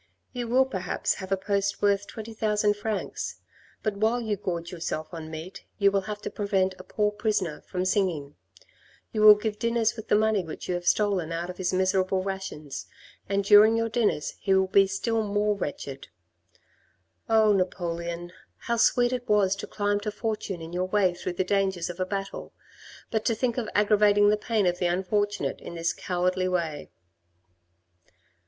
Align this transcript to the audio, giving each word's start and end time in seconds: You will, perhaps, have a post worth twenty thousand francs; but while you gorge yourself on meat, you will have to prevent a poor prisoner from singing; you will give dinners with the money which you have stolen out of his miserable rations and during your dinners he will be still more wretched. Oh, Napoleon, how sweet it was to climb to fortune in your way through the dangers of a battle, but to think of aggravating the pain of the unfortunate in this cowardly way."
You 0.33 0.47
will, 0.47 0.65
perhaps, 0.65 1.13
have 1.21 1.31
a 1.31 1.37
post 1.37 1.79
worth 1.79 2.07
twenty 2.07 2.33
thousand 2.33 2.75
francs; 2.75 3.35
but 3.83 3.97
while 3.97 4.19
you 4.19 4.35
gorge 4.35 4.71
yourself 4.71 5.09
on 5.13 5.29
meat, 5.29 5.63
you 5.77 5.91
will 5.91 6.01
have 6.09 6.23
to 6.23 6.31
prevent 6.31 6.73
a 6.79 6.83
poor 6.83 7.11
prisoner 7.11 7.61
from 7.67 7.85
singing; 7.85 8.33
you 9.11 9.21
will 9.21 9.35
give 9.35 9.59
dinners 9.59 9.95
with 9.95 10.07
the 10.07 10.15
money 10.15 10.43
which 10.43 10.67
you 10.67 10.73
have 10.73 10.87
stolen 10.87 11.31
out 11.31 11.51
of 11.51 11.57
his 11.59 11.71
miserable 11.71 12.23
rations 12.23 12.87
and 13.29 13.43
during 13.43 13.77
your 13.77 13.89
dinners 13.89 14.33
he 14.39 14.55
will 14.55 14.65
be 14.65 14.87
still 14.87 15.21
more 15.21 15.53
wretched. 15.55 16.07
Oh, 17.29 17.51
Napoleon, 17.53 18.33
how 18.61 18.77
sweet 18.77 19.13
it 19.13 19.29
was 19.29 19.55
to 19.57 19.67
climb 19.67 19.99
to 19.99 20.09
fortune 20.09 20.63
in 20.63 20.73
your 20.73 20.85
way 20.87 21.13
through 21.13 21.33
the 21.33 21.43
dangers 21.43 21.91
of 21.91 21.99
a 21.99 22.07
battle, 22.07 22.53
but 23.11 23.23
to 23.25 23.35
think 23.35 23.55
of 23.59 23.69
aggravating 23.75 24.29
the 24.29 24.35
pain 24.37 24.65
of 24.65 24.79
the 24.79 24.87
unfortunate 24.87 25.61
in 25.61 25.75
this 25.75 25.93
cowardly 25.93 26.47
way." 26.47 26.89